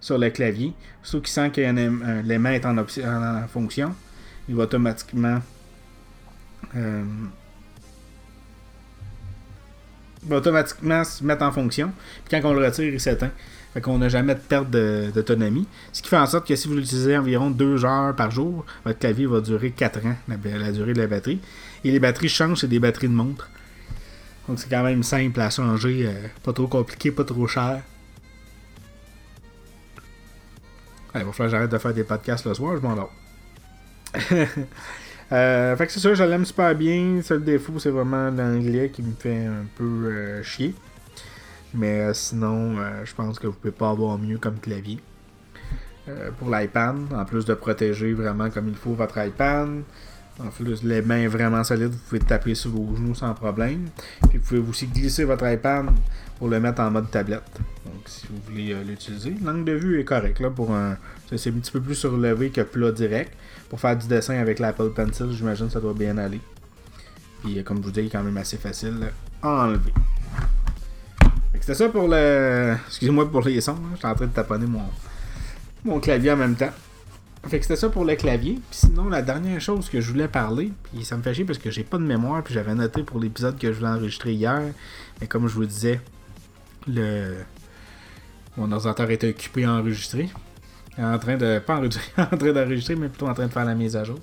sur 0.00 0.18
le 0.18 0.30
clavier. 0.30 0.72
Sauf 1.02 1.22
qu'il 1.22 1.32
sent 1.32 1.50
que 1.50 2.22
l'aimant 2.22 2.50
est 2.50 2.64
en, 2.64 2.78
en 2.78 3.48
fonction, 3.48 3.94
il 4.48 4.54
va 4.54 4.64
automatiquement 4.64 5.40
euh, 6.76 7.04
va 10.24 10.36
automatiquement 10.36 11.04
se 11.04 11.24
mettre 11.24 11.42
en 11.42 11.52
fonction. 11.52 11.92
Puis 12.24 12.40
quand 12.40 12.48
on 12.48 12.54
le 12.54 12.64
retire, 12.64 12.84
il 12.84 13.00
s'éteint. 13.00 13.30
Fait 13.72 13.80
qu'on 13.80 13.98
n'a 13.98 14.08
jamais 14.08 14.34
de 14.34 14.40
perte 14.40 14.68
d'autonomie. 14.70 15.66
Ce 15.92 16.02
qui 16.02 16.08
fait 16.08 16.16
en 16.16 16.26
sorte 16.26 16.46
que 16.46 16.56
si 16.56 16.66
vous 16.66 16.74
l'utilisez 16.74 17.16
environ 17.16 17.50
2 17.50 17.84
heures 17.84 18.16
par 18.16 18.30
jour, 18.30 18.64
votre 18.84 18.98
clavier 18.98 19.26
va 19.26 19.40
durer 19.40 19.70
4 19.70 20.06
ans, 20.06 20.16
la, 20.28 20.72
durée 20.72 20.92
de 20.92 21.00
la 21.00 21.06
batterie. 21.06 21.40
Et 21.84 21.92
les 21.92 22.00
batteries 22.00 22.28
changent, 22.28 22.60
c'est 22.60 22.68
des 22.68 22.80
batteries 22.80 23.08
de 23.08 23.14
montre. 23.14 23.48
Donc 24.48 24.58
c'est 24.58 24.68
quand 24.68 24.82
même 24.82 25.04
simple 25.04 25.40
à 25.40 25.50
changer, 25.50 26.06
euh, 26.06 26.26
pas 26.42 26.52
trop 26.52 26.66
compliqué, 26.66 27.12
pas 27.12 27.24
trop 27.24 27.46
cher. 27.46 27.80
il 31.14 31.24
va 31.24 31.32
falloir 31.32 31.34
que 31.34 31.48
j'arrête 31.48 31.70
de 31.70 31.78
faire 31.78 31.94
des 31.94 32.04
podcasts 32.04 32.46
le 32.46 32.54
soir, 32.54 32.76
je 32.76 32.82
m'en 32.82 33.08
Euh, 35.32 35.76
fait 35.76 35.86
que 35.86 35.92
c'est 35.92 36.00
ça, 36.00 36.14
je 36.14 36.24
l'aime 36.24 36.44
super 36.44 36.74
bien. 36.74 37.20
Seul 37.22 37.44
défaut, 37.44 37.78
c'est 37.78 37.90
vraiment 37.90 38.30
l'anglais 38.30 38.90
qui 38.90 39.02
me 39.02 39.12
fait 39.12 39.46
un 39.46 39.64
peu 39.76 39.84
euh, 39.84 40.42
chier. 40.42 40.74
Mais 41.72 42.00
euh, 42.00 42.14
sinon, 42.14 42.76
je 43.04 43.14
pense 43.14 43.38
que 43.38 43.46
vous 43.46 43.52
pouvez 43.52 43.72
pas 43.72 43.90
avoir 43.90 44.18
mieux 44.18 44.38
comme 44.38 44.58
clavier. 44.58 44.98
pour 46.38 46.50
l'iPad, 46.50 46.96
en 47.14 47.24
plus 47.24 47.44
de 47.44 47.54
protéger 47.54 48.12
vraiment 48.12 48.50
comme 48.50 48.68
il 48.68 48.74
faut 48.74 48.94
votre 48.94 49.18
iPad. 49.24 49.82
En 50.42 50.48
plus, 50.48 50.82
les 50.82 51.02
mains 51.02 51.28
vraiment 51.28 51.62
solides, 51.64 51.90
vous 51.90 51.98
pouvez 52.08 52.20
taper 52.20 52.54
sur 52.54 52.70
vos 52.70 52.96
genoux 52.96 53.14
sans 53.14 53.34
problème. 53.34 53.88
Puis 54.28 54.38
vous 54.38 54.44
pouvez 54.44 54.60
aussi 54.60 54.86
glisser 54.86 55.24
votre 55.24 55.46
iPad 55.46 55.86
pour 56.38 56.48
le 56.48 56.58
mettre 56.58 56.80
en 56.80 56.90
mode 56.90 57.10
tablette. 57.10 57.42
Donc 57.84 58.02
si 58.06 58.26
vous 58.28 58.40
voulez 58.48 58.74
l'utiliser. 58.84 59.34
L'angle 59.44 59.64
de 59.64 59.72
vue 59.72 60.00
est 60.00 60.04
correct 60.04 60.40
là 60.40 60.50
pour 60.50 60.72
un. 60.74 60.96
C'est 61.36 61.50
un 61.50 61.52
petit 61.52 61.70
peu 61.70 61.80
plus 61.80 61.94
surlevé 61.94 62.50
que 62.50 62.62
plat 62.62 62.90
direct 62.90 63.32
pour 63.68 63.78
faire 63.78 63.96
du 63.96 64.08
dessin 64.08 64.34
avec 64.34 64.58
l'Apple 64.58 64.90
Pencil, 64.90 65.30
j'imagine 65.30 65.66
que 65.66 65.72
ça 65.72 65.80
doit 65.80 65.94
bien 65.94 66.18
aller. 66.18 66.40
Puis 67.42 67.58
euh, 67.58 67.62
comme 67.62 67.78
je 67.78 67.82
vous 67.82 67.90
dis, 67.92 68.00
il 68.00 68.06
est 68.06 68.10
quand 68.10 68.22
même 68.22 68.36
assez 68.36 68.56
facile 68.56 68.94
à 69.42 69.48
enlever. 69.48 69.92
C'était 71.60 71.74
ça 71.74 71.88
pour 71.88 72.08
le. 72.08 72.74
Excusez-moi 72.88 73.30
pour 73.30 73.42
les 73.42 73.60
sons, 73.60 73.72
hein. 73.72 73.90
j'étais 73.94 74.06
en 74.06 74.14
train 74.14 74.26
de 74.26 74.32
taponner 74.32 74.66
mon 75.84 76.00
clavier 76.00 76.32
en 76.32 76.36
même 76.36 76.56
temps. 76.56 76.72
Fait 77.46 77.58
que 77.58 77.64
c'était 77.64 77.76
ça 77.76 77.88
pour 77.88 78.04
le 78.04 78.16
clavier. 78.16 78.54
Puis 78.70 78.80
sinon, 78.86 79.08
la 79.08 79.22
dernière 79.22 79.60
chose 79.60 79.88
que 79.88 80.00
je 80.00 80.10
voulais 80.10 80.28
parler, 80.28 80.72
puis 80.84 81.04
ça 81.04 81.16
me 81.16 81.22
fait 81.22 81.34
chier 81.34 81.44
parce 81.44 81.58
que 81.58 81.70
j'ai 81.70 81.84
pas 81.84 81.98
de 81.98 82.04
mémoire, 82.04 82.42
puis 82.42 82.54
j'avais 82.54 82.74
noté 82.74 83.02
pour 83.02 83.18
l'épisode 83.18 83.58
que 83.58 83.72
je 83.72 83.78
voulais 83.78 83.90
enregistrer 83.90 84.32
hier. 84.32 84.62
Mais 85.20 85.26
comme 85.26 85.48
je 85.48 85.54
vous 85.54 85.64
disais, 85.64 86.00
le 86.86 87.36
mon 88.56 88.70
ordinateur 88.72 89.10
était 89.10 89.30
occupé 89.30 89.64
à 89.64 89.72
enregistrer 89.72 90.28
en 90.98 91.18
train 91.18 91.36
de. 91.36 91.58
Pas 91.58 91.76
enregistrer, 91.76 92.10
en 92.18 92.36
train 92.36 92.52
d'enregistrer, 92.52 92.96
mais 92.96 93.08
plutôt 93.08 93.28
en 93.28 93.34
train 93.34 93.46
de 93.46 93.52
faire 93.52 93.64
la 93.64 93.74
mise 93.74 93.96
à 93.96 94.04
jour. 94.04 94.18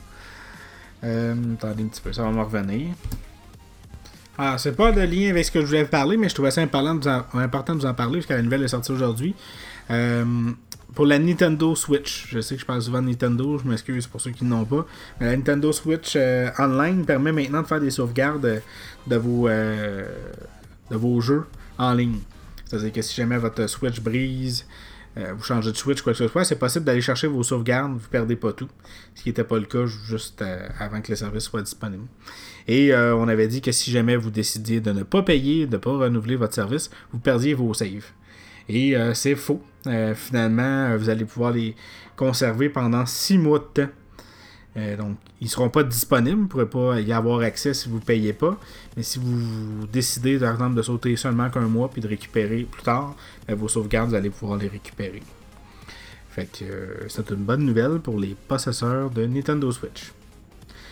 Euh, 1.03 1.35
attendez 1.53 1.83
un 1.83 1.87
petit 1.87 2.01
peu, 2.01 2.11
ça 2.13 2.23
va 2.23 2.31
me 2.31 2.41
revenir. 2.41 2.87
Ah, 4.37 4.57
c'est 4.57 4.75
pas 4.75 4.91
de 4.91 5.01
lien 5.01 5.31
avec 5.31 5.45
ce 5.45 5.51
que 5.51 5.61
je 5.61 5.65
voulais 5.65 5.85
parler, 5.85 6.17
mais 6.17 6.29
je 6.29 6.33
trouvais 6.33 6.51
ça 6.51 6.61
important 6.61 6.95
de 6.95 6.99
vous 7.01 7.07
en, 7.07 7.39
important 7.39 7.75
de 7.75 7.79
vous 7.79 7.85
en 7.87 7.93
parler, 7.93 8.19
parce 8.19 8.27
que 8.27 8.33
la 8.33 8.41
nouvelle 8.41 8.63
est 8.63 8.67
sortie 8.67 8.91
aujourd'hui. 8.91 9.35
Euh, 9.89 10.51
pour 10.93 11.05
la 11.05 11.19
Nintendo 11.19 11.75
Switch, 11.75 12.27
je 12.29 12.39
sais 12.39 12.55
que 12.55 12.61
je 12.61 12.65
parle 12.65 12.81
souvent 12.81 13.01
de 13.01 13.07
Nintendo, 13.07 13.57
je 13.57 13.67
m'excuse 13.67 14.07
pour 14.07 14.21
ceux 14.21 14.31
qui 14.31 14.45
n'ont 14.45 14.65
pas. 14.65 14.85
Mais 15.19 15.27
la 15.27 15.35
Nintendo 15.35 15.71
Switch 15.71 16.13
euh, 16.15 16.49
Online 16.57 17.05
permet 17.05 17.31
maintenant 17.31 17.61
de 17.61 17.67
faire 17.67 17.79
des 17.79 17.91
sauvegardes 17.91 18.61
de 19.05 19.15
vos, 19.15 19.47
de 19.47 20.05
vos 20.95 21.21
jeux 21.21 21.45
en 21.77 21.93
ligne. 21.93 22.19
C'est-à-dire 22.65 22.91
que 22.91 23.01
si 23.01 23.15
jamais 23.15 23.37
votre 23.37 23.67
Switch 23.67 24.01
brise, 24.01 24.65
euh, 25.17 25.33
vous 25.35 25.43
changez 25.43 25.71
de 25.71 25.77
Switch, 25.77 26.01
quoi 26.01 26.13
que 26.13 26.17
ce 26.17 26.27
soit, 26.27 26.43
c'est 26.43 26.59
possible 26.59 26.85
d'aller 26.85 27.01
chercher 27.01 27.27
vos 27.27 27.41
sauvegardes, 27.41 27.93
vous 27.93 28.07
perdez 28.09 28.35
pas 28.35 28.53
tout. 28.53 28.69
Ce 29.15 29.23
qui 29.23 29.29
n'était 29.29 29.43
pas 29.43 29.57
le 29.57 29.65
cas 29.65 29.85
juste 29.85 30.41
euh, 30.41 30.67
avant 30.79 31.01
que 31.01 31.11
le 31.11 31.15
service 31.15 31.43
soit 31.43 31.61
disponible. 31.61 32.05
Et 32.67 32.93
euh, 32.93 33.15
on 33.15 33.27
avait 33.27 33.47
dit 33.47 33.61
que 33.61 33.71
si 33.71 33.89
jamais 33.89 34.15
vous 34.15 34.29
décidiez 34.29 34.79
de 34.79 34.91
ne 34.91 35.03
pas 35.03 35.23
payer, 35.23 35.65
de 35.65 35.71
ne 35.71 35.77
pas 35.77 35.91
renouveler 35.91 36.35
votre 36.35 36.53
service, 36.53 36.91
vous 37.11 37.19
perdiez 37.19 37.53
vos 37.55 37.73
saves. 37.73 38.11
Et 38.69 38.95
c'est 39.13 39.35
faux. 39.35 39.61
finalement, 40.15 40.97
vous 40.97 41.09
allez 41.09 41.25
pouvoir 41.25 41.51
les 41.51 41.75
conserver 42.17 42.69
pendant 42.69 43.05
6 43.05 43.37
mois 43.37 43.59
de 43.59 43.83
temps. 43.83 43.91
Euh, 44.77 44.95
donc, 44.95 45.17
ils 45.41 45.45
ne 45.45 45.49
seront 45.49 45.69
pas 45.69 45.83
disponibles. 45.83 46.35
Vous 46.35 46.43
ne 46.43 46.47
pourrez 46.47 46.69
pas 46.69 46.99
y 46.99 47.11
avoir 47.11 47.39
accès 47.41 47.73
si 47.73 47.89
vous 47.89 47.95
ne 47.95 48.01
payez 48.01 48.33
pas. 48.33 48.59
Mais 48.95 49.03
si 49.03 49.19
vous 49.19 49.87
décidez, 49.91 50.37
par 50.37 50.53
exemple, 50.53 50.75
de 50.75 50.81
sauter 50.81 51.15
seulement 51.15 51.49
qu'un 51.49 51.61
mois 51.61 51.89
puis 51.89 52.01
de 52.01 52.07
récupérer 52.07 52.67
plus 52.69 52.83
tard, 52.83 53.15
vos 53.49 53.67
sauvegardes, 53.67 54.09
vous 54.09 54.15
allez 54.15 54.29
pouvoir 54.29 54.59
les 54.59 54.67
récupérer. 54.67 55.23
Fait 56.29 56.45
que 56.45 56.65
euh, 56.65 57.07
c'est 57.07 57.29
une 57.31 57.37
bonne 57.37 57.63
nouvelle 57.63 57.99
pour 57.99 58.19
les 58.19 58.35
possesseurs 58.47 59.09
de 59.09 59.25
Nintendo 59.25 59.71
Switch. 59.71 60.11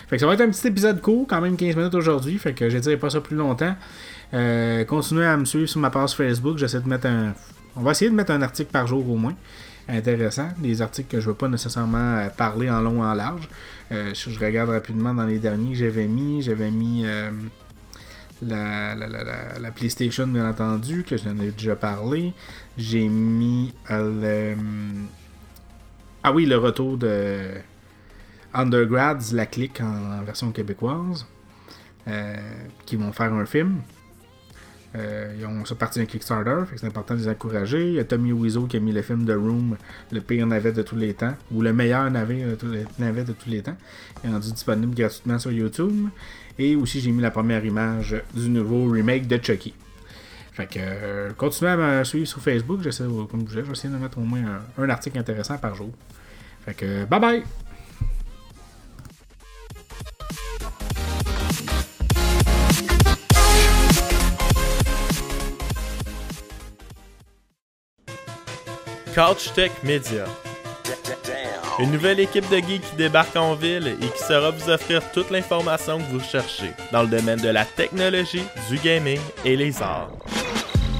Fait 0.08 0.17
que 0.17 0.20
ça 0.20 0.27
va 0.27 0.34
être 0.34 0.41
un 0.41 0.50
petit 0.50 0.67
épisode 0.67 1.01
court, 1.01 1.25
quand 1.27 1.41
même 1.41 1.55
15 1.55 1.75
minutes 1.75 1.96
aujourd'hui. 1.96 2.38
Fait 2.38 2.53
que 2.53 2.70
je 2.70 2.77
dirais 2.77 2.98
pas 2.98 3.12
ça 3.12 3.22
plus 3.22 3.36
longtemps. 3.36 3.75
Euh, 4.34 4.84
continuez 4.86 5.25
à 5.25 5.38
me 5.38 5.46
suivre 5.46 5.67
sur 5.67 5.79
ma 5.79 5.91
page 5.91 6.15
Facebook. 6.15 6.58
J'essaie 6.58 6.82
de 6.82 6.88
mettre 6.88 7.08
un. 7.08 7.34
On 7.75 7.82
va 7.82 7.91
essayer 7.91 8.10
de 8.10 8.15
mettre 8.15 8.32
un 8.32 8.41
article 8.41 8.72
par 8.72 8.88
jour 8.88 9.10
au 9.10 9.15
moins 9.15 9.36
intéressant. 9.88 10.50
Des 10.58 10.82
articles 10.82 11.10
que 11.10 11.20
je 11.20 11.25
ne 11.25 11.32
veux 11.32 11.38
pas 11.38 11.48
nécessairement 11.48 12.17
euh, 12.17 12.29
parler 12.29 12.70
en 12.70 12.82
long 12.82 13.03
et 13.03 13.08
en 13.08 13.13
large. 13.13 13.48
Euh, 13.91 14.13
je 14.13 14.39
regarde 14.39 14.70
rapidement 14.70 15.13
dans 15.13 15.25
les 15.25 15.39
derniers 15.39 15.72
que 15.72 15.77
j'avais 15.77 16.08
mis, 16.08 16.41
j'avais 16.41 16.72
mis 16.72 17.03
euh, 17.05 17.32
la, 18.41 18.96
la, 18.96 19.72
PlayStation, 19.72 20.27
bien 20.27 20.50
entendu, 20.50 21.03
que 21.03 21.17
j'en 21.17 21.38
ai 21.39 21.51
déjà 21.51 21.75
parlé. 21.75 22.34
J'ai 22.77 23.08
mis 23.08 23.74
le. 23.89 24.55
Ah 26.24 26.32
oui, 26.32 26.46
le 26.46 26.58
retour 26.58 26.98
de 26.98 27.51
Undergrads, 28.53 29.34
la 29.34 29.46
clique 29.46 29.82
en, 29.82 30.24
version 30.24 30.51
québécoise, 30.51 31.27
qui 32.86 32.96
vont 32.96 33.12
faire 33.12 33.34
un 33.34 33.46
film. 33.46 33.82
Euh, 34.96 35.36
ils 35.38 35.46
ont 35.46 35.66
sorti 35.66 36.00
un 36.00 36.06
Kickstarter, 36.06 36.64
c'est 36.75 36.86
important 36.86 37.16
de 37.16 37.20
les 37.20 37.28
encourager. 37.28 37.88
Il 37.88 37.94
y 37.96 38.00
a 38.00 38.04
Tommy 38.06 38.32
Wiseau 38.32 38.66
qui 38.66 38.78
a 38.78 38.80
mis 38.80 38.92
le 38.92 39.02
film 39.02 39.25
The 39.25 39.32
Room, 39.32 39.75
le 40.12 40.22
pire 40.22 40.48
navet 40.48 40.72
de 40.72 40.84
tous 40.84 40.96
les 40.96 41.14
temps, 41.14 41.34
ou 41.52 41.62
le 41.62 41.74
meilleur 41.74 42.10
navet, 42.10 42.46
de 42.46 43.34
tous 43.34 43.50
les 43.50 43.62
temps. 43.62 43.75
Il 44.24 44.30
est 44.30 44.34
rendu 44.34 44.52
disponible 44.52 44.96
gratuitement 44.96 45.40
sur 45.40 45.52
YouTube. 45.52 46.08
Et 46.58 46.75
aussi, 46.75 47.02
j'ai 47.02 47.12
mis 47.12 47.22
la 47.22 47.32
première 47.32 47.66
image 47.66 48.16
du 48.34 48.50
nouveau 48.50 48.90
remake 48.90 49.28
de 49.28 49.38
Chucky. 49.42 49.74
Fait 50.54 50.68
que 50.68 50.80
euh, 50.80 51.32
continuez 51.36 51.72
à 51.72 51.75
me 51.75 52.04
suivre 52.06 52.28
sur 52.28 52.40
Facebook. 52.40 52.80
J'essaie, 52.82 53.04
comme 53.04 53.42
je 53.42 53.46
disais, 53.48 53.64
j'essaie 53.68 53.90
de 53.90 53.98
mettre 53.98 54.18
au 54.20 54.22
moins 54.22 54.62
un, 54.78 54.84
un 54.84 54.90
article 54.90 55.20
intéressant 55.20 55.58
par 55.58 55.75
jour. 55.75 55.90
Fait 56.66 56.74
que 56.74 57.04
bye 57.06 57.20
bye! 57.20 57.64
Couch 69.15 69.51
Tech 69.53 69.72
Media. 69.81 70.25
Une 71.79 71.91
nouvelle 71.91 72.19
équipe 72.19 72.50
de 72.50 72.57
geeks 72.57 72.81
qui 72.81 72.95
débarque 72.98 73.38
en 73.38 73.55
ville 73.55 73.88
et 73.88 73.95
qui 74.07 74.19
saura 74.19 74.51
vous 74.51 74.69
offrir 74.69 75.01
toute 75.13 75.31
l'information 75.31 76.00
que 76.00 76.12
vous 76.12 76.19
cherchez 76.19 76.72
dans 76.91 77.03
le 77.03 77.07
domaine 77.07 77.39
de 77.39 77.48
la 77.48 77.63
technologie, 77.63 78.43
du 78.69 78.77
gaming 78.77 79.22
et 79.45 79.55
les 79.55 79.81
arts. 79.81 80.12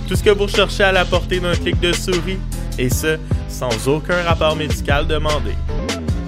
Tout 0.08 0.16
ce 0.16 0.24
que 0.24 0.30
vous 0.30 0.44
recherchez 0.44 0.86
à 0.86 0.94
la 0.94 1.04
portée 1.04 1.42
d'un 1.42 1.56
clic 1.56 1.78
de 1.82 1.92
souris, 1.92 2.40
et 2.80 2.90
ce, 2.90 3.20
sans 3.50 3.86
aucun 3.90 4.24
rapport 4.24 4.56
médical 4.56 5.08
demandé. 5.08 5.52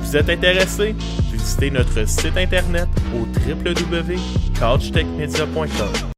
Vous 0.02 0.18
êtes 0.18 0.30
intéressé? 0.30 0.94
Visitez 1.32 1.72
notre 1.72 2.06
site 2.06 2.36
internet 2.36 2.90
au 3.16 3.20
www.couchtechmedia.com. 3.50 6.17